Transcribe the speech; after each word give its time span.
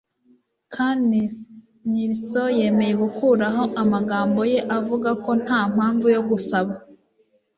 Coun 0.73 0.97
Nilsson 1.93 2.47
yemeye 2.59 2.93
gukuraho 3.03 3.63
amagambo 3.81 4.39
ye 4.51 4.59
avuga 4.77 5.09
ko 5.23 5.31
nta 5.43 5.59
mpamvu 5.73 6.05
yo 6.15 6.21
gusaba 6.29 6.73